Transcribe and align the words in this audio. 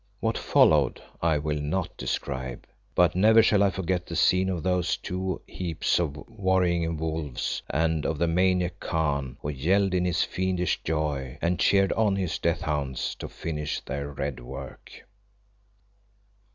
What 0.19 0.35
followed 0.35 0.99
I 1.21 1.37
will 1.37 1.61
not 1.61 1.95
describe, 1.95 2.65
but 2.95 3.13
never 3.15 3.43
shall 3.43 3.61
I 3.61 3.69
forget 3.69 4.07
the 4.07 4.15
scene 4.15 4.49
of 4.49 4.63
those 4.63 4.97
two 4.97 5.43
heaps 5.45 5.99
of 5.99 6.15
worrying 6.27 6.97
wolves, 6.97 7.61
and 7.69 8.03
of 8.03 8.17
the 8.17 8.25
maniac 8.25 8.79
Khan, 8.79 9.37
who 9.43 9.49
yelled 9.49 9.93
in 9.93 10.05
his 10.05 10.23
fiendish 10.23 10.81
joy, 10.81 11.37
and 11.39 11.59
cheered 11.59 11.93
on 11.93 12.15
his 12.15 12.39
death 12.39 12.61
hounds 12.61 13.13
to 13.17 13.29
finish 13.29 13.79
their 13.81 14.09
red 14.11 14.39
work. 14.39 14.89